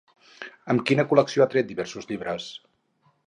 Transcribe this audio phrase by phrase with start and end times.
[0.73, 2.51] Amb quina col·lecció ha tret diversos llibres?